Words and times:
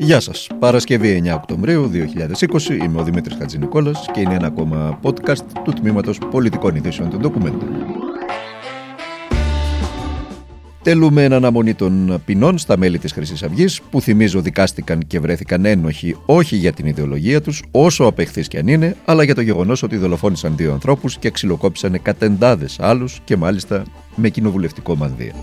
Γεια 0.00 0.20
σας. 0.20 0.48
Παρασκευή 0.58 1.22
9 1.24 1.34
Οκτωβρίου 1.34 1.88
2020. 1.88 2.84
Είμαι 2.84 3.00
ο 3.00 3.04
Δημήτρης 3.04 3.36
Χατζηνικόλας 3.38 4.06
και 4.12 4.20
είναι 4.20 4.34
ένα 4.34 4.46
ακόμα 4.46 4.98
podcast 5.02 5.42
του 5.64 5.72
Τμήματος 5.72 6.18
Πολιτικών 6.30 6.74
Ειδήσεων 6.74 7.10
του 7.10 7.20
Document. 7.22 7.62
Τελούμε 10.82 11.24
εν 11.24 11.32
αναμονή 11.32 11.74
των 11.74 12.22
ποινών 12.24 12.58
στα 12.58 12.76
μέλη 12.76 12.98
της 12.98 13.12
Χρυσής 13.12 13.42
Αυγής, 13.42 13.80
που 13.90 14.00
θυμίζω 14.00 14.40
δικάστηκαν 14.40 15.06
και 15.06 15.20
βρέθηκαν 15.20 15.64
ένοχοι 15.64 16.16
όχι 16.26 16.56
για 16.56 16.72
την 16.72 16.86
ιδεολογία 16.86 17.40
τους, 17.40 17.62
όσο 17.70 18.04
απεχθείς 18.04 18.48
και 18.48 18.58
αν 18.58 18.68
είναι, 18.68 18.96
αλλά 19.04 19.22
για 19.22 19.34
το 19.34 19.40
γεγονός 19.40 19.82
ότι 19.82 19.96
δολοφόνησαν 19.96 20.56
δύο 20.56 20.72
ανθρώπους 20.72 21.18
και 21.18 21.30
ξυλοκόπησαν 21.30 21.94
εκατεντάδες 21.94 22.80
άλλους 22.80 23.20
και 23.24 23.36
μάλιστα 23.36 23.82
με 24.14 24.28
κοινοβουλευτικό 24.28 24.96
μανδύα. 24.96 25.34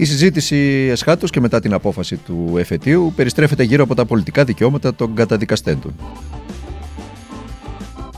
Η 0.00 0.04
συζήτηση 0.04 0.56
εσχάτως 0.90 1.30
και 1.30 1.40
μετά 1.40 1.60
την 1.60 1.72
απόφαση 1.72 2.16
του 2.16 2.54
εφετείου 2.58 3.12
περιστρέφεται 3.16 3.62
γύρω 3.62 3.82
από 3.82 3.94
τα 3.94 4.04
πολιτικά 4.04 4.44
δικαιώματα 4.44 4.94
των 4.94 5.14
καταδικαστέντων. 5.14 5.94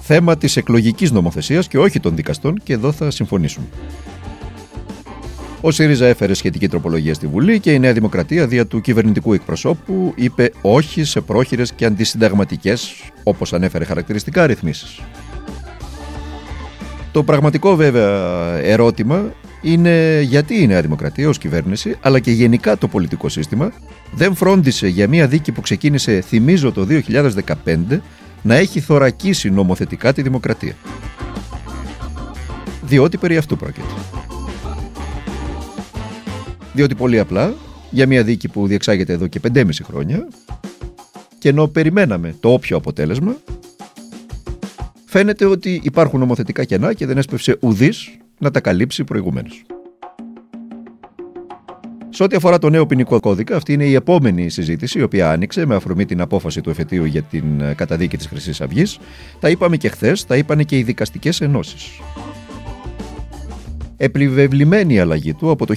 Θέμα 0.01 0.37
της 0.37 0.57
εκλογικής 0.57 1.11
νομοθεσίας 1.11 1.69
και 1.69 1.79
όχι 1.79 2.01
των 2.01 2.17
δικαστών 2.17 2.61
και 2.63 2.73
εδώ 2.73 2.93
θα 2.93 3.11
συμφωνήσουμε. 3.11 3.67
Ο 5.61 5.71
ΣΥΡΙΖΑ 5.71 6.07
έφερε 6.07 6.35
σχετική 6.35 6.69
τροπολογία 6.69 7.15
στη 7.15 7.27
Βουλή 7.27 7.61
και 7.61 7.73
η 7.73 7.79
Νέα 7.79 7.93
Δημοκρατία 7.93 8.47
δια 8.47 8.67
του 8.67 8.81
κυβερνητικού 8.81 9.33
εκπροσώπου 9.33 10.13
είπε 10.17 10.53
όχι 10.63 11.05
σε 11.05 11.21
πρόχειρες 11.21 11.73
και 11.73 11.85
αντισυνταγματικές, 11.85 12.95
όπως 13.23 13.53
ανέφερε 13.53 13.85
χαρακτηριστικά, 13.85 14.47
ρυθμίσεις. 14.47 15.01
Το 17.13 17.23
πραγματικό 17.23 17.77
βέβαια 17.77 18.57
ερώτημα 18.57 19.33
είναι 19.63 20.21
γιατί 20.21 20.63
η 20.63 20.67
Νέα 20.67 20.81
Δημοκρατία 20.83 21.29
ως 21.29 21.39
κυβέρνηση, 21.39 21.97
αλλά 22.01 22.19
και 22.19 22.31
γενικά 22.31 22.79
το 22.79 22.89
πολιτικό 22.89 23.29
σύστημα, 23.29 23.73
δεν 24.15 24.35
φρόντισε 24.35 24.89
για 24.89 25.09
μια 25.09 25.27
δίκη 25.27 25.53
που 25.53 25.61
ξεκίνησε, 25.61 26.21
θυμίζω, 26.21 26.73
το 26.73 26.87
2015, 27.65 28.01
να 28.43 28.55
έχει 28.55 28.81
θωρακίσει 28.81 29.51
νομοθετικά 29.51 30.13
τη 30.13 30.23
δημοκρατία. 30.23 30.75
Διότι 32.83 33.17
περί 33.17 33.37
αυτού 33.37 33.57
πρόκειται. 33.57 33.87
Διότι 36.73 36.95
πολύ 36.95 37.19
απλά, 37.19 37.55
για 37.91 38.07
μια 38.07 38.23
δίκη 38.23 38.49
που 38.49 38.67
διεξάγεται 38.67 39.13
εδώ 39.13 39.27
και 39.27 39.41
5,5 39.55 39.65
χρόνια, 39.85 40.29
και 41.39 41.49
ενώ 41.49 41.67
περιμέναμε 41.67 42.35
το 42.41 42.53
όποιο 42.53 42.77
αποτέλεσμα, 42.77 43.37
φαίνεται 45.05 45.45
ότι 45.45 45.81
υπάρχουν 45.85 46.21
νομοθετικά 46.21 46.65
κενά 46.65 46.93
και 46.93 47.07
δεν 47.07 47.19
έσπευσε 47.19 47.57
ουδής 47.61 48.17
να 48.43 48.51
τα 48.51 48.61
καλύψει 48.61 49.05
προηγουμένως. 49.05 49.63
Σε 52.09 52.23
ό,τι 52.23 52.37
αφορά 52.37 52.59
το 52.59 52.71
νέο 52.71 52.87
ποινικό 52.87 53.21
κώδικα, 53.21 53.57
αυτή 53.57 53.73
είναι 53.73 53.85
η 53.85 53.95
επόμενη 53.95 54.49
συζήτηση, 54.49 54.99
η 54.99 55.03
οποία 55.03 55.31
άνοιξε 55.31 55.67
με 55.67 55.75
αφορμή 55.75 56.05
την 56.05 56.21
απόφαση 56.21 56.61
του 56.61 56.71
εφετείου 56.71 57.05
για 57.05 57.23
την 57.23 57.61
ε, 57.61 57.75
καταδίκη 57.75 58.17
της 58.17 58.27
Χρυσής 58.27 58.61
Αυγής. 58.61 58.99
Τα 59.41 59.49
είπαμε 59.49 59.77
και 59.77 59.89
χθες, 59.89 60.27
τα 60.27 60.37
είπαν 60.37 60.65
και 60.65 60.79
οι 60.79 60.83
δικαστικές 60.83 61.41
ενώσεις. 61.41 61.91
Επιβεβλημένη 63.97 64.95
η 64.95 64.99
αλλαγή 64.99 65.35
του 65.35 65.51
από 65.51 65.67
το 65.67 65.75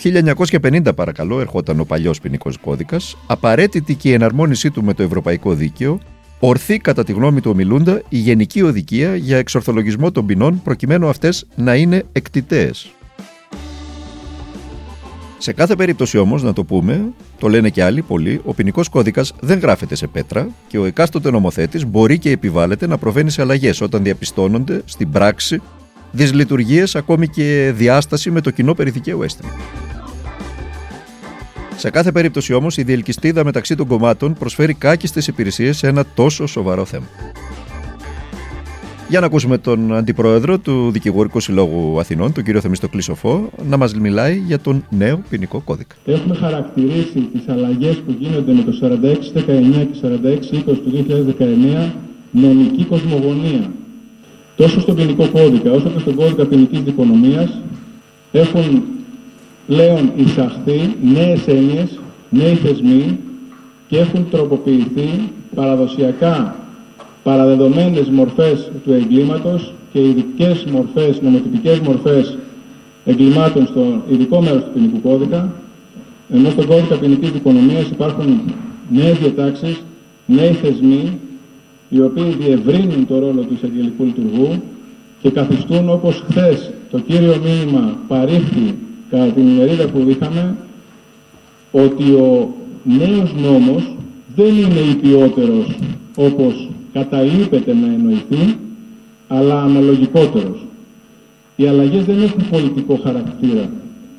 1950, 0.61 0.95
παρακαλώ, 0.95 1.39
ερχόταν 1.39 1.79
ο 1.79 1.83
παλιός 1.83 2.19
ποινικός 2.19 2.57
κώδικας, 2.57 3.17
απαραίτητη 3.27 3.95
και 3.95 4.09
η 4.09 4.13
εναρμόνισή 4.13 4.71
του 4.71 4.83
με 4.83 4.93
το 4.93 5.03
ευρωπαϊκό 5.03 5.53
δίκαιο, 5.53 5.99
ορθή 6.39 6.77
κατά 6.77 7.03
τη 7.03 7.11
γνώμη 7.11 7.41
του 7.41 7.51
ομιλούντα 7.53 8.01
η 8.09 8.17
γενική 8.17 8.61
οδικία 8.61 9.15
για 9.15 9.37
εξορθολογισμό 9.37 10.11
των 10.11 10.25
ποινών 10.25 10.61
προκειμένου 10.63 11.07
αυτές 11.07 11.45
να 11.55 11.75
είναι 11.75 12.03
εκτιτέες. 12.11 12.89
Σε 15.37 15.53
κάθε 15.53 15.75
περίπτωση 15.75 16.17
όμως, 16.17 16.43
να 16.43 16.53
το 16.53 16.63
πούμε, 16.63 17.05
το 17.39 17.47
λένε 17.47 17.69
και 17.69 17.83
άλλοι 17.83 18.01
πολλοί, 18.01 18.41
ο 18.45 18.53
ποινικός 18.53 18.89
κώδικας 18.89 19.33
δεν 19.39 19.59
γράφεται 19.59 19.95
σε 19.95 20.07
πέτρα 20.07 20.47
και 20.67 20.77
ο 20.77 20.85
εκάστοτε 20.85 21.31
νομοθέτης 21.31 21.85
μπορεί 21.85 22.19
και 22.19 22.31
επιβάλλεται 22.31 22.87
να 22.87 22.97
προβαίνει 22.97 23.29
σε 23.29 23.41
αλλαγές 23.41 23.81
όταν 23.81 24.03
διαπιστώνονται 24.03 24.81
στην 24.85 25.11
πράξη 25.11 25.61
δυσλειτουργίες 26.11 26.95
ακόμη 26.95 27.27
και 27.27 27.71
διάσταση 27.75 28.31
με 28.31 28.41
το 28.41 28.51
κοινό 28.51 28.73
περιδικαίου 28.73 29.23
αίσθημα. 29.23 29.49
Σε 31.77 31.89
κάθε 31.89 32.11
περίπτωση 32.11 32.53
όμως, 32.53 32.77
η 32.77 32.83
διελκυστίδα 32.83 33.43
μεταξύ 33.43 33.75
των 33.75 33.87
κομμάτων 33.87 34.33
προσφέρει 34.33 34.73
κάκιστε 34.73 35.21
υπηρεσίες 35.27 35.77
σε 35.77 35.87
ένα 35.87 36.05
τόσο 36.13 36.45
σοβαρό 36.47 36.85
θέμα. 36.85 37.05
Για 39.09 39.19
να 39.19 39.25
ακούσουμε 39.25 39.57
τον 39.57 39.95
Αντιπρόεδρο 39.95 40.57
του 40.57 40.91
Δικηγορικού 40.91 41.39
Συλλόγου 41.39 41.99
Αθηνών, 41.99 42.33
τον 42.33 42.43
κύριο 42.43 42.61
Θεμιστοκλής 42.61 43.05
Σοφό, 43.05 43.49
να 43.67 43.77
μας 43.77 43.93
μιλάει 43.93 44.35
για 44.37 44.59
τον 44.59 44.85
νέο 44.89 45.21
ποινικό 45.29 45.59
κώδικα. 45.59 45.95
Έχουμε 46.05 46.35
χαρακτηρίσει 46.35 47.29
τις 47.33 47.47
αλλαγές 47.47 47.95
που 47.95 48.15
γίνονται 48.19 48.53
με 48.53 48.61
το 48.61 48.71
4619 48.71 49.87
και 49.91 49.99
4620 50.61 50.63
του 50.63 51.05
2019 51.89 51.91
νομική 52.31 52.85
κοσμογονία. 52.85 53.71
Τόσο 54.55 54.79
στον 54.79 54.95
ποινικό 54.95 55.27
κώδικα 55.27 55.71
όσο 55.71 55.89
και 55.89 55.99
στον 55.99 56.15
κώδικα 56.15 56.45
ποινικής 56.45 56.79
δικονομίας 56.79 57.59
έχουν 58.31 58.83
πλέον 59.67 60.11
εισαχθεί 60.15 60.95
νέες 61.13 61.47
έννοιες, 61.47 61.99
νέοι 62.29 62.55
θεσμοί 62.55 63.19
και 63.87 63.97
έχουν 63.97 64.29
τροποποιηθεί 64.29 65.09
παραδοσιακά 65.55 66.55
παραδεδομένες 67.23 68.09
μορφές 68.09 68.71
του 68.83 68.93
εγκλήματος 68.93 69.73
και 69.93 69.99
ειδικές 69.99 70.65
μορφές, 70.65 71.21
νομοτυπικές 71.21 71.79
μορφές 71.79 72.37
εγκλημάτων 73.05 73.67
στο 73.67 74.01
ειδικό 74.09 74.41
μέρος 74.41 74.63
του 74.63 74.69
ποινικού 74.73 75.01
κώδικα, 75.01 75.53
ενώ 76.33 76.49
στον 76.49 76.65
κώδικα 76.65 76.95
ποινικής 76.95 77.31
δικονομίας 77.31 77.89
υπάρχουν 77.89 78.41
νέες 78.89 79.17
διατάξεις, 79.17 79.83
νέοι 80.25 80.51
θεσμοί, 80.51 81.19
οι 81.89 82.01
οποίοι 82.01 82.35
διευρύνουν 82.39 83.07
το 83.07 83.19
ρόλο 83.19 83.41
του 83.41 83.53
εισαγγελικού 83.53 84.03
λειτουργού 84.03 84.61
και 85.21 85.29
καθιστούν 85.29 85.89
όπως 85.89 86.23
χθες 86.29 86.71
το 86.91 86.99
κύριο 86.99 87.35
μήνυμα 87.43 87.99
παρήχθη 88.07 88.75
κατά 89.09 89.25
την 89.25 89.47
ημερίδα 89.47 89.87
που 89.87 90.05
είχαμε 90.09 90.55
ότι 91.71 92.03
ο 92.03 92.53
νέος 92.83 93.33
νόμος 93.33 93.95
δεν 94.35 94.57
είναι 94.57 94.79
υπιότερος 94.91 95.77
όπως 96.15 96.69
καταλείπεται 96.93 97.73
να 97.73 97.85
εννοηθεί, 97.85 98.57
αλλά 99.27 99.61
αναλογικότερος. 99.61 100.65
Οι 101.55 101.67
αλλαγές 101.67 102.05
δεν 102.05 102.21
έχουν 102.21 102.49
πολιτικό 102.49 102.99
χαρακτήρα. 103.03 103.69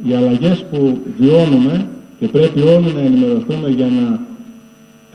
Οι 0.08 0.14
αλλαγές 0.14 0.64
που 0.70 0.98
βιώνουμε 1.18 1.88
και 2.18 2.28
πρέπει 2.28 2.60
όλοι 2.60 2.92
να 2.94 3.00
ενημερωθούμε 3.00 3.68
για 3.68 3.86
να 3.86 4.20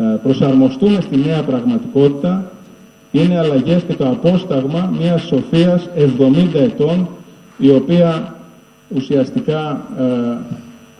ε, 0.05 0.15
προσαρμοστούμε 0.23 1.01
στη 1.01 1.17
νέα 1.17 1.43
πραγματικότητα 1.43 2.51
είναι 3.11 3.39
αλλαγές 3.39 3.83
και 3.87 3.93
το 3.93 4.09
απόσταγμα 4.09 4.93
μιας 4.99 5.21
σοφίας 5.21 5.89
70 5.97 6.53
ετών 6.53 7.07
η 7.57 7.69
οποία 7.69 8.35
ουσιαστικά 8.95 9.87
ε, 9.99 10.55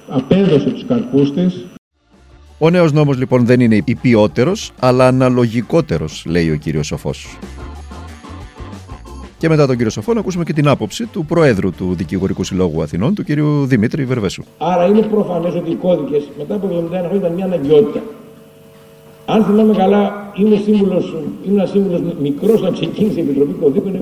απέδωσε 0.08 0.70
τους 0.70 0.86
καρπούς 0.86 1.34
της. 1.34 1.66
Ο 2.58 2.70
νέος 2.70 2.92
νόμος 2.92 3.18
λοιπόν 3.18 3.46
δεν 3.46 3.60
είναι 3.60 3.82
υπιότερος, 3.86 4.72
αλλά 4.80 5.08
αναλογικότερος, 5.08 6.26
λέει 6.28 6.52
ο 6.52 6.56
κύριος 6.56 6.88
Σοφός. 6.88 7.38
Και 9.38 9.50
μετά 9.50 9.68
τον 9.68 9.76
κύριο 9.76 9.92
Σοφό 9.92 10.14
να 10.14 10.20
ακούσουμε 10.20 10.44
και 10.44 10.54
την 10.54 10.68
άποψη 10.68 11.06
του 11.06 11.26
Προέδρου 11.26 11.72
του 11.72 11.94
Δικηγορικού 11.94 12.44
Συλλόγου 12.44 12.82
Αθηνών, 12.82 13.16
του 13.16 13.24
κύριου 13.24 13.66
Δημήτρη 13.66 14.06
Βερβέσου. 14.06 14.44
Άρα 14.58 14.86
είναι 14.86 15.02
προφανές 15.02 15.56
ότι 15.56 15.72
οι 15.72 15.76
κώδικες 15.76 16.30
μετά 16.38 16.56
από 16.56 16.68
71 16.68 16.90
χρόνια 16.90 17.16
ήταν 17.16 17.34
μια 17.34 17.46
αναγκαιότητα. 17.46 18.02
Αν 19.26 19.44
θυμάμαι 19.44 19.74
καλά, 19.74 20.32
είμαι 20.36 20.56
σύμβουλος, 20.56 21.16
ήμουν 21.48 21.68
σύμβουλος 21.68 22.02
μικρός 22.22 22.62
να 22.62 22.72
ξεκίνησε 22.72 23.20
η 23.20 23.22
Επιτροπή 23.22 23.54
Κωδίκων 23.54 24.00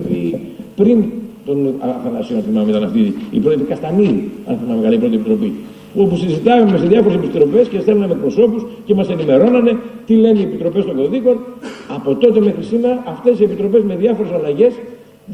πριν 0.75 1.03
τον 1.45 1.73
Αθανασίου, 1.79 2.35
αν 2.35 2.43
θυμάμαι, 2.43 2.69
ήταν 2.69 2.83
αυτή 2.83 3.15
η 3.31 3.39
πρώτη 3.39 3.63
Καστανίδη, 3.63 4.31
αν 4.47 4.57
θυμάμαι 4.61 4.81
καλά, 4.81 4.95
η 4.95 4.97
πρώτη 4.97 5.15
επιτροπή. 5.15 5.53
Όπου 5.95 6.15
συζητάγαμε 6.15 6.77
σε 6.77 6.85
διάφορες 6.85 7.17
επιτροπές 7.17 7.67
και 7.67 7.79
στέλναμε 7.79 8.13
προσώπου 8.13 8.67
και 8.85 8.93
μας 8.93 9.09
ενημερώνανε 9.09 9.77
τι 10.05 10.13
λένε 10.13 10.39
οι 10.39 10.41
επιτροπές 10.41 10.85
των 10.85 10.95
κωδίκων. 10.95 11.37
Από 11.95 12.15
τότε 12.15 12.39
μέχρι 12.39 12.63
σήμερα 12.63 13.03
αυτές 13.07 13.39
οι 13.39 13.43
επιτροπές 13.43 13.83
με 13.83 13.95
διάφορες 13.95 14.31
αλλαγές 14.31 14.73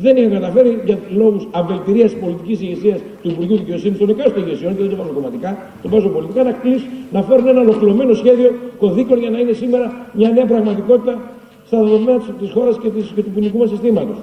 δεν 0.01 0.17
είχαν 0.17 0.31
καταφέρει 0.31 0.81
για 0.85 0.97
λόγους 1.15 1.47
αβελτηρίας 1.51 2.11
τη 2.11 2.17
πολιτικής 2.17 2.61
ηγεσίας 2.61 2.99
του 3.21 3.29
Υπουργείου 3.29 3.57
Δικαιοσύνης 3.57 3.97
των 3.97 4.09
εκάστοτε 4.09 4.39
ηγεσιών, 4.39 4.75
και 4.75 4.81
δεν 4.81 4.89
το 4.89 4.95
βάζω 4.95 5.11
κομματικά, 5.13 5.57
το 5.81 5.89
βάζω 5.89 6.09
πολιτικά, 6.09 6.43
να 6.43 6.51
κλείσουν, 6.51 6.87
να 7.11 7.21
φέρουν 7.21 7.47
ένα 7.47 7.61
ολοκληρωμένο 7.61 8.13
σχέδιο 8.13 8.49
κωδίκων 8.77 9.19
για 9.19 9.29
να 9.29 9.39
είναι 9.39 9.53
σήμερα 9.53 10.09
μια 10.13 10.29
νέα 10.29 10.45
πραγματικότητα 10.45 11.21
στα 11.65 11.77
δεδομένα 11.83 12.19
της 12.39 12.51
χώρας 12.51 12.79
και, 12.79 12.89
και 13.15 13.21
του 13.21 13.31
ποινικού 13.35 13.57
μας 13.57 13.69
συστήματος. 13.69 14.17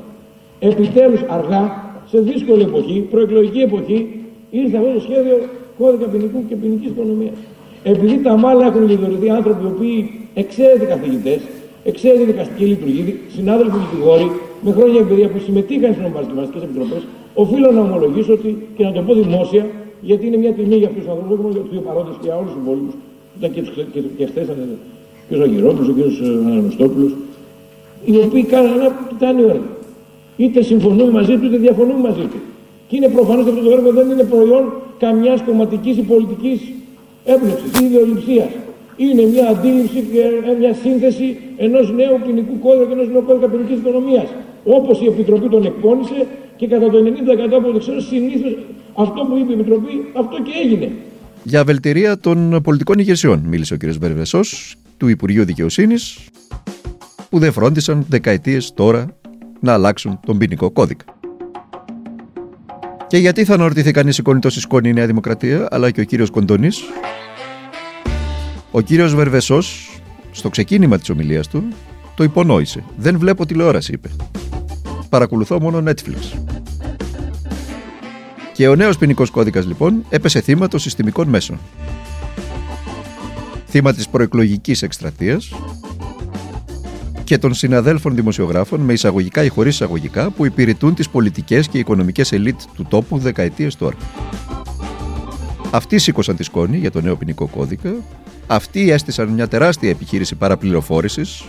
Επιτέλου 0.71 1.19
αργά, 1.37 1.63
σε 2.11 2.19
δύσκολη 2.21 2.63
εποχή, 2.63 3.07
προεκλογική 3.11 3.61
εποχή, 3.69 3.99
ήρθε 4.51 4.77
αυτό 4.77 4.91
το 4.97 5.01
σχέδιο 5.01 5.37
κώδικα 5.79 6.07
ποινικού 6.13 6.39
και 6.49 6.57
ποινικής 6.61 6.91
οικονομία. 6.91 7.33
Επειδή 7.83 8.15
τα 8.27 8.37
μάλλα 8.37 8.67
έχουν 8.67 8.83
λειτουργηθεί 8.89 9.29
άνθρωποι 9.31 9.63
οι 9.65 9.71
οποίοι 9.75 9.99
εξαίρετοι 10.35 10.87
καθηγητές, 10.95 11.41
εξαίρετοι 11.85 12.25
δικαστικοί 12.25 12.65
λειτουργοί, 12.65 13.21
συνάδελφοι 13.37 13.77
δικηγόροι, 13.85 14.29
με 14.65 14.71
χρόνια 14.77 15.01
εμπειρία 15.01 15.29
που 15.33 15.39
συμμετείχαν 15.47 15.93
στι 15.93 16.01
νομοπαρασκευαστικέ 16.03 16.59
επιτροπές, 16.65 17.03
οφείλω 17.35 17.71
να 17.77 17.81
ομολογήσω 17.81 18.33
ότι 18.33 18.51
και 18.77 18.85
να 18.85 18.93
το 18.93 19.01
πω 19.07 19.13
δημόσια, 19.15 19.65
γιατί 20.01 20.27
είναι 20.27 20.37
μια 20.37 20.53
τιμή 20.53 20.77
για 20.77 20.89
αυτούς 20.91 21.03
τους 21.03 21.13
ανθρώπους, 21.13 21.33
όχι 21.35 21.43
μόνο 21.43 21.55
για 21.57 21.63
τους 21.67 21.73
δύο 21.75 21.83
παρόντες 21.89 22.15
και 22.21 22.27
για 22.29 22.37
όλους 22.41 22.51
τους 22.53 22.61
υπόλοιπου, 22.63 22.93
Ήταν 23.39 23.51
και, 23.55 23.61
και, 23.95 24.01
και 24.19 24.25
χθες 24.31 24.45
ήταν 24.45 24.59
ο 25.31 25.35
κ. 25.37 25.41
Αγγυρόπουλο, 25.47 25.89
ο 25.93 25.95
κ. 25.97 26.01
Αναγνωστόπουλος, 26.51 27.13
οι 28.05 28.17
οποίοι 28.27 28.45
κάνανε 28.53 28.75
ένα 28.81 28.91
τιτάνιο 29.09 29.49
έργο. 29.55 29.71
Είτε 30.37 30.63
συμφωνούμε 30.63 31.11
μαζί 31.11 31.37
του, 31.39 31.47
είτε 31.47 31.57
διαφωνούμε 31.57 32.09
μαζί 32.09 32.27
του. 32.31 32.39
Και 32.89 32.97
είναι 32.97 33.09
προφανώς 33.09 33.47
ότι 33.47 33.55
αυτό 33.55 33.69
το 33.69 33.73
έργο 33.77 33.93
δεν 33.93 34.11
είναι 34.11 34.25
προϊόν 34.25 34.73
καμιάς 34.99 35.43
κομματικής 35.43 35.97
ή 35.97 36.03
πολιτικής 36.03 36.61
έμπνευσης 37.25 37.81
ή 37.81 37.85
ιδεολειψίας. 37.85 38.51
Είναι 38.97 39.23
μια 39.23 39.49
αντίληψη 39.49 40.01
και 40.13 40.23
μια 40.59 40.75
σύνθεση 40.83 41.37
ενός 41.57 41.93
νέου 41.93 42.17
ποινικού 42.27 42.59
κώδικα 42.59 42.85
και 42.87 42.93
ενός 42.93 43.09
νέου 43.09 43.25
κώδικα 43.27 43.49
ποινικής 43.49 43.77
οικονομίας. 43.77 44.29
Όπως 44.65 45.01
η 45.01 45.07
Επιτροπή 45.07 45.49
τον 45.49 45.65
εκπώνησε 45.65 46.27
και 46.57 46.67
κατά 46.67 46.91
το 46.91 46.99
90% 46.99 47.57
από 47.59 47.69
ό,τι 47.69 47.79
ξέρω 47.79 48.01
συνήθως 48.01 48.57
αυτό 48.95 49.21
που 49.25 49.37
είπε 49.37 49.51
η 49.53 49.55
Επιτροπή 49.55 49.95
αυτό 50.13 50.37
και 50.43 50.53
έγινε. 50.65 50.91
Για 51.45 51.65
βελτιρία 51.65 52.19
των 52.19 52.61
πολιτικών 52.63 52.99
ηγεσιών 52.99 53.39
μίλησε 53.47 53.75
ο 53.75 53.77
κ. 53.77 53.85
Βερβεσό 54.01 54.41
του 54.97 55.09
Υπουργείου 55.09 55.45
Δικαιοσύνης 55.45 56.19
που 57.31 57.39
δεν 57.39 57.53
φρόντισαν 57.53 58.07
δεκαετίες 58.09 58.73
τώρα 58.75 59.17
να 59.63 59.73
αλλάξουν 59.73 60.21
τον 60.27 60.39
ποινικό 60.39 60.71
κώδικα. 60.71 61.05
Και 63.07 63.17
γιατί 63.17 63.45
θα 63.45 63.55
αναρωτηθεί 63.55 63.91
κανείς 63.91 64.15
σηκώνει 64.15 64.41
τόση 64.41 64.61
σκόνη 64.61 64.89
η 64.89 64.93
Νέα 64.93 65.07
Δημοκρατία, 65.07 65.69
αλλά 65.71 65.91
και 65.91 66.01
ο 66.01 66.05
κύριος 66.05 66.31
Κοντονής; 66.31 66.83
Ο 68.71 68.81
κύριος 68.81 69.15
Βερβεσός, 69.15 69.99
στο 70.31 70.49
ξεκίνημα 70.49 70.99
της 70.99 71.11
ομιλίας 71.11 71.49
του, 71.49 71.69
το 72.15 72.25
υπονόησε. 72.25 72.85
Δεν 72.97 73.19
βλέπω 73.19 73.47
τηλεόραση, 73.47 73.93
είπε. 73.93 74.09
Παρακολουθώ 75.09 75.61
μόνο 75.61 75.83
Netflix. 75.91 76.39
Και 78.53 78.69
ο 78.69 78.75
νέος 78.75 78.99
ποινικός 78.99 79.31
κώδικας, 79.31 79.67
λοιπόν, 79.67 80.05
έπεσε 80.09 80.41
θύμα 80.41 80.69
των 80.69 80.81
συστημικών 80.81 81.29
μέσων. 81.29 81.59
Θύμα 83.67 83.93
της 83.93 84.09
προεκλογικής 84.09 84.83
εκστρατείας 84.83 85.53
και 87.33 87.39
των 87.39 87.55
συναδέλφων 87.55 88.15
δημοσιογράφων 88.15 88.81
με 88.81 88.93
εισαγωγικά 88.93 89.45
ή 89.45 89.49
χωρίς 89.49 89.75
εισαγωγικά 89.75 90.31
που 90.31 90.47
υπηρετούν 90.47 90.95
τις 90.95 91.09
πολιτικές 91.09 91.69
και 91.69 91.79
οικονομικές 91.79 92.33
ελίτ 92.33 92.61
του 92.75 92.87
τόπου 92.89 93.19
δεκαετίες 93.19 93.77
τώρα. 93.77 93.97
Αυτοί 95.71 95.99
σήκωσαν 95.99 96.37
τη 96.37 96.43
σκόνη 96.43 96.77
για 96.77 96.91
το 96.91 97.01
νέο 97.01 97.17
ποινικό 97.17 97.47
κώδικα, 97.47 97.95
αυτοί 98.47 98.91
έστησαν 98.91 99.29
μια 99.29 99.49
τεράστια 99.49 99.91
επιχείρηση 99.91 100.35
παραπληροφόρησης, 100.35 101.45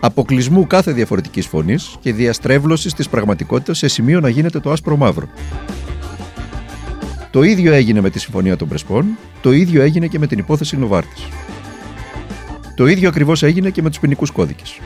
αποκλεισμού 0.00 0.66
κάθε 0.66 0.92
διαφορετικής 0.92 1.46
φωνής 1.46 1.96
και 2.00 2.12
διαστρέβλωσης 2.12 2.94
της 2.94 3.08
πραγματικότητας 3.08 3.78
σε 3.78 3.88
σημείο 3.88 4.20
να 4.20 4.28
γίνεται 4.28 4.60
το 4.60 4.70
άσπρο 4.70 4.96
μαύρο. 4.96 5.28
Το 7.30 7.42
ίδιο 7.42 7.72
έγινε 7.72 8.00
με 8.00 8.10
τη 8.10 8.18
Συμφωνία 8.18 8.56
των 8.56 8.68
Πρεσπών, 8.68 9.06
το 9.42 9.52
ίδιο 9.52 9.82
έγινε 9.82 10.06
και 10.06 10.18
με 10.18 10.26
την 10.26 10.38
υπόθεση 10.38 10.76
Νοβάρτης. 10.76 11.28
Το 12.76 12.86
ίδιο 12.86 13.08
ακριβώς 13.08 13.42
έγινε 13.42 13.70
και 13.70 13.82
με 13.82 13.88
τους 13.88 13.98
ποινικούς 13.98 14.30
κώδικες. 14.30 14.80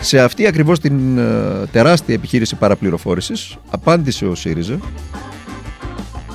Σε 0.00 0.20
αυτή 0.20 0.46
ακριβώς 0.46 0.80
την 0.80 1.18
ε, 1.18 1.66
τεράστια 1.72 2.14
επιχείρηση 2.14 2.56
παραπληροφόρησης 2.56 3.56
απάντησε 3.70 4.26
ο 4.26 4.34
ΣΥΡΙΖΑ 4.34 4.78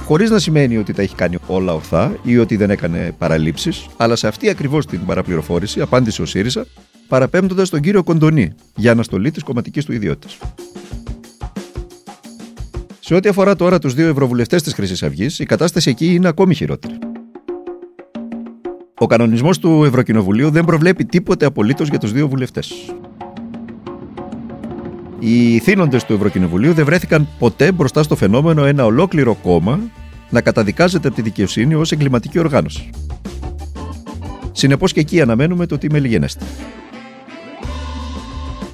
χωρίς 0.05 0.29
να 0.29 0.39
σημαίνει 0.39 0.77
ότι 0.77 0.93
τα 0.93 1.01
έχει 1.01 1.15
κάνει 1.15 1.37
όλα 1.47 1.73
ορθά 1.73 2.15
ή 2.23 2.37
ότι 2.37 2.55
δεν 2.55 2.69
έκανε 2.69 3.15
παραλήψεις, 3.17 3.85
αλλά 3.97 4.15
σε 4.15 4.27
αυτή 4.27 4.49
ακριβώς 4.49 4.85
την 4.85 5.05
παραπληροφόρηση 5.05 5.81
απάντησε 5.81 6.21
ο 6.21 6.25
ΣΥΡΙΖΑ 6.25 6.65
παραπέμπτοντας 7.07 7.69
τον 7.69 7.81
κύριο 7.81 8.03
Κοντονή 8.03 8.53
για 8.75 8.91
αναστολή 8.91 9.31
της 9.31 9.43
κομματικής 9.43 9.85
του 9.85 9.93
ιδιότητας. 9.93 10.37
Σε 12.99 13.15
ό,τι 13.15 13.29
αφορά 13.29 13.55
τώρα 13.55 13.79
τους 13.79 13.93
δύο 13.93 14.07
ευρωβουλευτές 14.07 14.63
της 14.63 14.73
Χρυσής 14.73 15.03
Αυγής, 15.03 15.39
η 15.39 15.45
κατάσταση 15.45 15.89
εκεί 15.89 16.13
είναι 16.13 16.27
ακόμη 16.27 16.55
χειρότερη. 16.55 17.08
Ο 19.01 19.07
κανονισμός 19.07 19.59
του 19.59 19.83
Ευρωκοινοβουλίου 19.83 20.49
δεν 20.49 20.65
προβλέπει 20.65 21.05
τίποτε 21.05 21.45
απολύτως 21.45 21.87
για 21.89 21.97
τους 21.97 22.11
δύο 22.11 22.27
βουλευτές. 22.27 22.93
Οι 25.19 25.59
θύνοντες 25.59 26.03
του 26.03 26.13
Ευρωκοινοβουλίου 26.13 26.73
δεν 26.73 26.85
βρέθηκαν 26.85 27.27
ποτέ 27.39 27.71
μπροστά 27.71 28.03
στο 28.03 28.15
φαινόμενο 28.15 28.65
ένα 28.65 28.85
ολόκληρο 28.85 29.33
κόμμα 29.33 29.79
να 30.29 30.41
καταδικάζεται 30.41 31.07
από 31.07 31.15
τη 31.15 31.21
δικαιοσύνη 31.21 31.75
ως 31.75 31.91
εγκληματική 31.91 32.39
οργάνωση. 32.39 32.89
Συνεπώς 34.51 34.93
και 34.93 34.99
εκεί 34.99 35.21
αναμένουμε 35.21 35.65
το 35.65 35.77
τι 35.77 35.91
μελιγενέστε. 35.91 36.45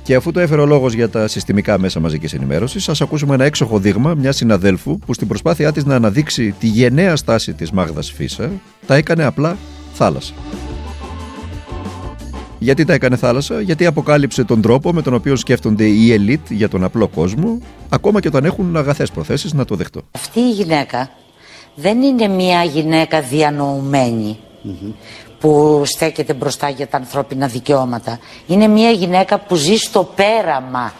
Και 0.03 0.15
αφού 0.15 0.31
το 0.31 0.39
έφερε 0.39 0.61
ο 0.61 0.65
λόγος 0.65 0.93
για 0.93 1.09
τα 1.09 1.27
συστημικά 1.27 1.79
μέσα 1.79 1.99
μαζικής 1.99 2.33
ενημέρωσης, 2.33 2.89
ας 2.89 3.01
ακούσουμε 3.01 3.33
ένα 3.33 3.45
έξοχο 3.45 3.79
δείγμα 3.79 4.13
μιας 4.13 4.35
συναδέλφου 4.35 4.99
που 4.99 5.13
στην 5.13 5.27
προσπάθειά 5.27 5.71
της 5.71 5.85
να 5.85 5.95
αναδείξει 5.95 6.55
τη 6.59 6.67
γενναία 6.67 7.15
στάση 7.15 7.53
της 7.53 7.71
Μάγδας 7.71 8.11
Φίσα, 8.11 8.51
τα 8.85 8.95
έκανε 8.95 9.23
απλά 9.23 9.57
θάλασσα. 9.95 10.33
Γιατί 12.59 12.85
τα 12.85 12.93
έκανε 12.93 13.15
θάλασσα, 13.15 13.61
γιατί 13.61 13.85
αποκάλυψε 13.85 14.43
τον 14.43 14.61
τρόπο 14.61 14.93
με 14.93 15.01
τον 15.01 15.13
οποίο 15.13 15.35
σκέφτονται 15.35 15.83
οι 15.83 16.13
ελίτ 16.13 16.51
για 16.51 16.69
τον 16.69 16.83
απλό 16.83 17.07
κόσμο, 17.07 17.57
ακόμα 17.89 18.19
και 18.19 18.27
όταν 18.27 18.45
έχουν 18.45 18.77
αγαθές 18.77 19.11
προθέσεις 19.11 19.53
να 19.53 19.65
το 19.65 19.75
δεχτώ. 19.75 20.01
Αυτή 20.11 20.39
η 20.39 20.51
γυναίκα 20.51 21.09
δεν 21.75 22.01
είναι 22.01 22.27
μια 22.27 22.63
γυναίκα 22.63 23.23
που 25.39 25.81
στέκεται 25.85 26.33
μπροστά 26.33 26.69
για 26.69 26.87
τα 26.87 26.97
ανθρώπινα 26.97 27.47
δικαιώματα. 27.47 28.19
Είναι 28.47 28.67
μια 28.67 28.91
γυναίκα 28.91 29.39
που 29.39 29.55
ζει 29.55 29.75
στο 29.75 30.11
πέραμα. 30.15 30.93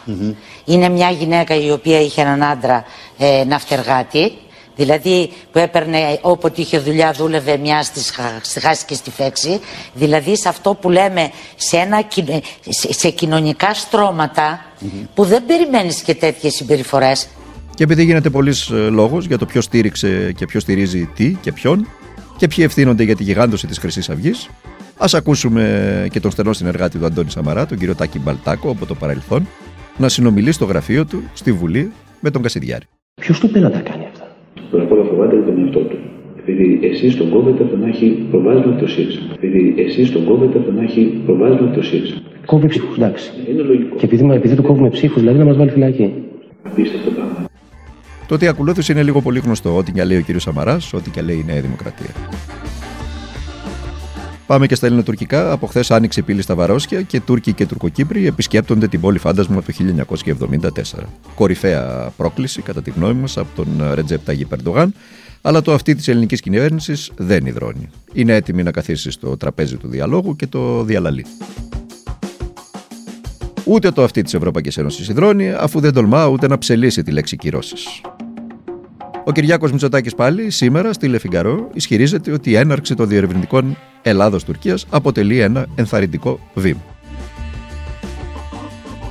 Είναι 0.64 0.88
μια 0.88 1.10
γυναίκα 1.10 1.54
η 1.54 1.70
οποία 1.70 2.00
είχε 2.00 2.20
έναν 2.20 2.42
άντρα 2.42 2.84
ε, 3.18 3.44
ναυτεργάτη 3.46 4.32
Δηλαδή 4.76 5.30
που 5.52 5.58
έπαιρνε 5.58 6.18
όποτε 6.20 6.60
είχε 6.60 6.78
δουλειά 6.78 7.12
δούλευε 7.12 7.56
μια 7.56 7.82
στη 8.42 8.60
χάση 8.60 8.84
και 8.84 8.94
στη 8.94 9.10
φέξη. 9.10 9.60
Δηλαδή 9.94 10.36
σε 10.36 10.48
αυτό 10.48 10.74
που 10.74 10.90
λέμε 10.90 11.30
σε, 11.56 11.76
ένα, 11.76 12.08
σε, 12.90 13.10
κοινωνικά 13.10 13.68
που 15.14 15.24
δεν 15.24 15.46
περιμένεις 15.46 16.00
και 16.00 16.14
τέτοιες 16.14 16.54
συμπεριφορές. 16.54 17.28
Και 17.74 17.82
επειδή 17.82 18.04
γίνεται 18.04 18.30
πολλής 18.30 18.68
ε, 18.70 18.74
λόγος 18.74 19.26
για 19.26 19.38
το 19.38 19.46
ποιος 19.46 19.64
στήριξε 19.64 20.32
και 20.32 20.46
ποιος 20.46 20.62
στηρίζει 20.62 21.06
τι 21.14 21.36
και 21.40 21.52
ποιον 21.52 21.88
και 22.36 22.48
ποιοι 22.48 22.64
ευθύνονται 22.66 23.02
για 23.02 23.16
τη 23.16 23.22
γιγάντωση 23.22 23.66
της 23.66 23.78
χρυσής 23.78 24.10
αυγής, 24.10 24.48
ας 24.96 25.14
ακούσουμε 25.14 26.08
και 26.10 26.20
τον 26.20 26.30
στενό 26.30 26.52
συνεργάτη 26.52 26.98
του 26.98 27.06
Αντώνη 27.06 27.30
Σαμαρά, 27.30 27.66
τον 27.66 27.78
κύριο 27.78 27.94
Τάκη 27.94 28.18
Μπαλτάκο 28.18 28.70
από 28.70 28.86
το 28.86 28.94
παρελθόν, 28.94 29.48
να 29.96 30.08
συνομιλεί 30.08 30.52
στο 30.52 30.64
γραφείο 30.64 31.06
του, 31.06 31.22
στη 31.32 31.52
Βουλή, 31.52 31.92
με 32.20 32.30
τον 32.30 32.42
Κασιδιάρη. 32.42 32.84
Ποιος 33.20 33.38
του 33.38 33.50
πει 33.50 33.58
να 33.58 33.70
τα 33.70 33.78
κάνει; 33.78 34.05
Αυτά. 34.66 34.76
Πρώτα 34.76 34.82
απ' 34.84 34.92
όλα 34.92 35.04
φοβάται 35.10 35.34
για 35.36 35.44
τον 35.44 35.56
εαυτό 35.62 35.80
του. 35.90 35.98
Επειδή 36.42 36.66
εσείς 36.90 37.16
τον 37.16 37.28
κόβετε 37.30 37.62
από 37.62 37.72
το 37.72 37.78
να 37.82 37.88
έχει 37.88 38.06
προβάδισμα 38.30 38.70
από 38.72 38.80
το 38.80 38.88
ΣΥΡΙΖΑ. 38.88 39.20
Επειδή 39.34 39.74
εσείς 39.86 40.12
τον 40.12 40.24
κόβετε 40.24 40.58
από 40.58 40.66
το 40.66 40.72
να 40.72 40.82
έχει 40.82 41.02
προβάδισμα 41.26 41.66
από 41.66 41.76
το 41.76 41.82
ΣΥΡΙΖΑ. 41.82 42.14
Κόβει 42.46 42.66
ψήφους, 42.66 42.96
εντάξει. 42.96 43.30
Είναι 43.50 43.62
λογικό. 43.62 43.96
Και 43.96 44.04
επειδή, 44.04 44.22
επειδή 44.32 44.54
του 44.56 44.62
κόβουμε 44.62 44.88
ψήφους, 44.88 45.20
δηλαδή 45.20 45.38
να 45.38 45.44
μας 45.44 45.56
βάλει 45.56 45.70
φυλακή. 45.70 46.12
Απίστευτο 46.62 47.10
πράγμα. 47.10 47.44
Το 48.28 48.34
ότι 48.34 48.46
ακολούθησε 48.46 48.92
είναι 48.92 49.02
λίγο 49.02 49.20
πολύ 49.20 49.38
γνωστό. 49.38 49.76
Ό,τι 49.76 49.92
και 49.92 50.04
λέει 50.04 50.18
ο 50.18 50.20
κύριος 50.20 50.42
Σαμαράς, 50.42 50.92
ό,τι 50.92 51.10
και 51.10 51.22
λέει 51.22 51.36
η 51.36 51.44
Νέα 51.46 51.60
Δημοκρατία. 51.60 52.10
Πάμε 54.46 54.66
και 54.66 54.74
στα 54.74 54.86
ελληνοτουρκικά. 54.86 55.52
Από 55.52 55.66
χθες 55.66 55.90
άνοιξε 55.90 56.22
πύλη 56.22 56.42
στα 56.42 56.54
Βαρόσια 56.54 57.02
και 57.02 57.20
Τούρκοι 57.20 57.52
και 57.52 57.66
Τουρκοκύπροι 57.66 58.26
επισκέπτονται 58.26 58.88
την 58.88 59.00
πόλη 59.00 59.18
Φάντασμα 59.18 59.62
το 59.62 59.72
1974. 60.94 61.02
Κορυφαία 61.34 62.12
πρόκληση, 62.16 62.62
κατά 62.62 62.82
τη 62.82 62.90
γνώμη 62.90 63.20
μας, 63.20 63.36
από 63.36 63.48
τον 63.54 63.90
Ρετζέπ 63.94 64.24
Ταγί 64.24 64.44
Περντογάν, 64.44 64.94
αλλά 65.42 65.62
το 65.62 65.72
αυτή 65.72 65.94
της 65.94 66.08
ελληνικής 66.08 66.40
κυβέρνησης 66.40 67.10
δεν 67.16 67.46
υδρώνει. 67.46 67.88
Είναι 68.12 68.34
έτοιμη 68.34 68.62
να 68.62 68.70
καθίσει 68.70 69.10
στο 69.10 69.36
τραπέζι 69.36 69.76
του 69.76 69.88
διαλόγου 69.88 70.36
και 70.36 70.46
το 70.46 70.82
διαλαλεί. 70.82 71.26
Ούτε 73.64 73.90
το 73.90 74.02
αυτή 74.02 74.22
της 74.22 74.34
Ευρωπαϊκής 74.34 74.76
Ένωσης 74.76 75.08
υδρώνει, 75.08 75.52
αφού 75.52 75.80
δεν 75.80 75.92
τολμά 75.92 76.26
ούτε 76.26 76.48
να 76.48 76.58
ψελίσει 76.58 77.02
τη 77.02 77.10
λέξη 77.10 77.36
κυρώσεις. 77.36 78.00
Ο 79.28 79.32
Κυριάκος 79.32 79.70
Μητσοτάκης 79.70 80.14
πάλι 80.14 80.50
σήμερα 80.50 80.92
στη 80.92 81.08
Λεφιγκαρό 81.08 81.70
ισχυρίζεται 81.74 82.32
ότι 82.32 82.50
η 82.50 82.56
έναρξη 82.56 82.94
των 82.94 83.08
διερευνητικών 83.08 83.76
Ελλάδο-Τουρκία 84.02 84.78
αποτελεί 84.90 85.40
ένα 85.40 85.66
ενθαρρυντικό 85.74 86.40
βήμα. 86.54 86.80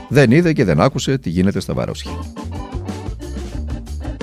Δεν 0.09 0.31
είδε 0.31 0.53
και 0.53 0.63
δεν 0.63 0.79
άκουσε 0.79 1.17
τι 1.17 1.29
γίνεται 1.29 1.59
στα 1.59 1.73
Βαρόσια. 1.73 2.11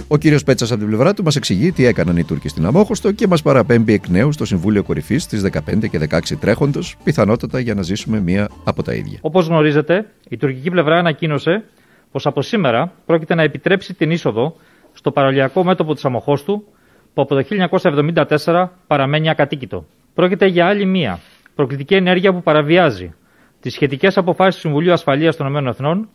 Ο 0.09 0.17
κύριος 0.17 0.45
Πέτσας 0.45 0.71
από 0.71 0.81
την 0.81 0.89
πλευρά 0.89 1.15
του 1.15 1.23
μας 1.23 1.37
εξηγεί 1.37 1.73
τι 1.73 1.85
έκαναν 1.85 2.17
οι 2.17 2.25
Τούρκοι 2.25 2.49
στην 2.49 2.67
Αμόχωστο 2.67 3.13
και 3.13 3.27
μας 3.27 3.43
παραπέμπει 3.43 3.93
εκ 3.93 4.09
νέου 4.09 4.33
στο 4.33 4.45
Συμβούλιο 4.45 4.83
Κορυφής 4.83 5.23
στις 5.23 5.43
15 5.43 5.89
και 5.91 6.09
16 6.11 6.19
τρέχοντος, 6.41 6.97
πιθανότατα 7.05 7.61
για 7.61 7.75
να 7.75 7.83
ζήσουμε 7.83 8.21
μία 8.21 8.49
από 8.65 8.83
τα 8.83 8.95
ίδια. 8.95 9.19
Όπως 9.21 9.47
γνωρίζετε, 9.47 10.07
η 10.29 10.37
τουρκική 10.37 10.71
πλευρά 10.71 10.99
ανακοίνωσε 10.99 11.65
πως 12.11 12.27
από 12.27 12.43
σήμερα 12.43 12.93
πρόκειται 13.07 13.35
να 13.35 13.43
επιτρέψει 13.43 13.95
την 13.95 14.11
είσοδο 14.11 14.57
στο 14.93 15.11
παραλιακό 15.11 15.65
μέτωπο 15.65 15.95
της 15.95 16.05
Αμοχώστου 16.05 16.65
που 17.15 17.23
από 17.23 17.35
το 17.35 17.45
1974 18.45 18.69
παραμένει 18.87 19.31
ακατοίκητο. 19.31 19.85
Πρόκειται 20.15 20.47
για 20.47 20.67
άλλη 20.67 20.87
μία 20.87 21.19
προκλητική 21.55 21.95
ενέργεια 21.95 22.33
που 22.33 22.43
παραβιάζει 22.43 23.15
τις 23.61 23.73
σχετικές 23.73 24.17
αποφάσεις 24.17 24.55
του 24.55 24.61
Συμβουλίου 24.61 24.93
Ασφαλείας 24.93 25.37
των 25.37 25.47
ΗΠΑ 25.57 26.09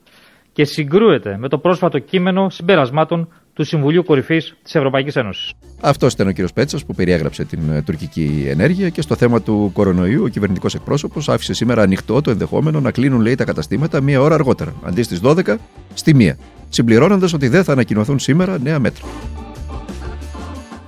και 0.53 0.65
συγκρούεται 0.65 1.37
με 1.37 1.47
το 1.49 1.57
πρόσφατο 1.57 1.99
κείμενο 1.99 2.49
συμπερασμάτων 2.49 3.33
του 3.57 3.63
Συμβουλίου 3.63 4.03
Κορυφής 4.03 4.55
της 4.63 4.75
Ευρωπαϊκής 4.75 5.15
Ένωσης. 5.15 5.53
Αυτό 5.81 6.07
ήταν 6.07 6.27
ο 6.27 6.31
κύριος 6.31 6.53
Πέτσας 6.53 6.85
που 6.85 6.95
περιέγραψε 6.95 7.45
την 7.45 7.59
ε, 7.71 7.81
τουρκική 7.81 8.45
ενέργεια 8.47 8.89
και 8.89 9.01
στο 9.01 9.15
θέμα 9.15 9.41
του 9.41 9.69
κορονοϊού 9.73 10.23
ο 10.23 10.27
κυβερνητικός 10.27 10.75
εκπρόσωπος 10.75 11.29
άφησε 11.29 11.53
σήμερα 11.53 11.81
ανοιχτό 11.81 12.21
το 12.21 12.31
ενδεχόμενο 12.31 12.79
να 12.79 12.91
κλείνουν 12.91 13.21
λέει 13.21 13.35
τα 13.35 13.43
καταστήματα 13.43 14.01
μία 14.01 14.21
ώρα 14.21 14.35
αργότερα, 14.35 14.73
αντί 14.83 15.03
στις 15.03 15.19
12 15.23 15.55
στη 15.93 16.15
1, 16.19 16.31
συμπληρώνοντας 16.69 17.33
ότι 17.33 17.47
δεν 17.47 17.63
θα 17.63 17.71
ανακοινωθούν 17.71 18.19
σήμερα 18.19 18.59
νέα 18.59 18.79
μέτρα. 18.79 19.05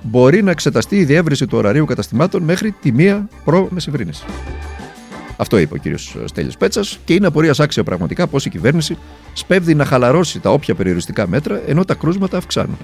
Μπορεί 0.02 0.42
να 0.42 0.50
εξεταστεί 0.50 0.96
η 0.96 1.04
διεύρυνση 1.04 1.46
του 1.46 1.58
ωραρίου 1.58 1.84
καταστημάτων 1.84 2.42
μέχρι 2.42 2.70
τη 2.70 2.92
1 2.96 3.20
προ 3.44 3.68
Μεσημβρίνη. 3.70 4.12
Αυτό 5.40 5.58
είπε 5.58 5.74
ο 5.74 5.76
κύριος 5.76 6.16
Στέλιος 6.24 6.56
Πέτσας 6.56 6.98
και 7.04 7.14
είναι 7.14 7.26
απορίας 7.26 7.60
άξια 7.60 7.84
πραγματικά 7.84 8.26
πώς 8.26 8.46
η 8.46 8.50
κυβέρνηση 8.50 8.96
σπέβδει 9.32 9.74
να 9.74 9.84
χαλαρώσει 9.84 10.40
τα 10.40 10.50
όποια 10.50 10.74
περιοριστικά 10.74 11.28
μέτρα 11.28 11.62
ενώ 11.66 11.84
τα 11.84 11.94
κρούσματα 11.94 12.36
αυξάνουν. 12.36 12.76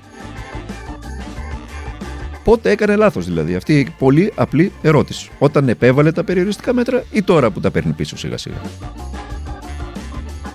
Πότε 2.45 2.71
έκανε 2.71 2.97
λάθος 2.97 3.25
δηλαδή 3.25 3.55
αυτή 3.55 3.79
η 3.79 3.95
πολύ 3.99 4.33
απλή 4.35 4.73
ερώτηση. 4.83 5.31
Όταν 5.39 5.69
επέβαλε 5.69 6.13
τα 6.13 6.25
περιοριστικά 6.25 6.75
μέτρα 6.75 7.05
ή 7.11 7.23
τώρα 7.23 7.51
που 7.51 7.61
τα 7.61 7.71
παίρνει 7.71 7.93
πίσω 7.93 8.17
σιγά 8.17 8.37
σιγά. 8.37 8.61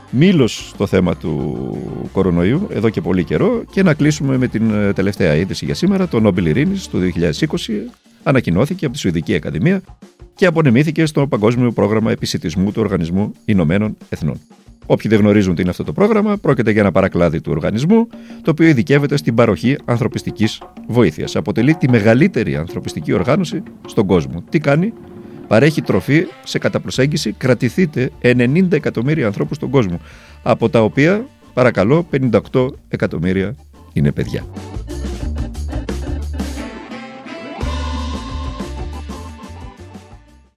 Μήλος 0.10 0.70
στο 0.74 0.88
θέμα 0.88 1.18
του 1.18 2.10
κορονοϊού 2.12 2.68
εδώ 2.72 2.90
και 2.90 3.02
πολύ 3.02 3.24
καιρό 3.24 3.64
και 3.72 3.84
να 3.84 3.94
κλείσουμε 3.94 4.38
με 4.38 4.48
την 4.48 4.74
ε, 4.74 4.94
τελευταία 4.94 5.36
είδηση 5.36 5.66
για 5.66 5.76
σήμερα. 5.76 6.08
Το 6.08 6.20
Νόμπελ 6.20 6.46
Ειρήνης 6.46 6.88
του 6.88 7.12
2020 7.40 7.48
ανακοινώθηκε 8.24 8.86
από 8.86 8.94
τη 8.94 9.00
Σουηδική 9.00 9.36
Ακαδημία 9.36 9.82
και 10.36 10.46
απονεμήθηκε 10.46 11.06
στο 11.06 11.28
Παγκόσμιο 11.28 11.72
Πρόγραμμα 11.72 12.12
Επισητισμού 12.12 12.72
του 12.72 12.82
Οργανισμού 12.82 13.32
Ηνωμένων 13.46 13.98
Εθνών. 14.10 14.40
Όποιοι 14.86 15.12
δεν 15.12 15.20
γνωρίζουν 15.20 15.56
τι 15.56 15.62
είναι 15.62 15.70
αυτό 15.70 15.84
το 15.84 15.94
πρόγραμμα, 15.94 16.38
πρόκειται 16.38 16.72
για 16.72 16.82
ένα 16.82 16.92
παρακλάδι 16.92 17.42
του 17.42 17.52
οργανισμού, 17.52 18.08
το 18.42 18.52
οποίο 18.52 18.68
ειδικεύεται 18.68 19.18
στην 19.18 19.36
παροχή 19.36 19.78
ανθρωπιστικής 19.86 20.62
βοήθειας. 20.88 21.36
Αποτελεί 21.36 21.76
τη 21.76 21.90
μεγαλύτερη 21.90 22.56
ανθρωπιστική 22.56 23.14
οργάνωση 23.14 23.64
στον 23.88 24.06
κόσμο. 24.06 24.44
Τι 24.50 24.60
κάνει, 24.60 24.94
παρέχει 25.48 25.82
τροφή 25.82 26.26
σε 26.44 26.58
κατά 26.58 26.80
προσέγγιση, 26.80 27.32
κρατηθείτε 27.32 28.12
90 28.22 28.72
εκατομμύρια 28.72 29.26
ανθρώπους 29.26 29.58
στον 29.58 29.70
κόσμο, 29.70 30.00
από 30.44 30.70
τα 30.70 30.84
οποία, 30.84 31.26
παρακαλώ, 31.54 32.08
58 32.52 32.68
εκατομμύρια 32.88 33.56
είναι 33.94 34.12
παιδιά. 34.12 34.46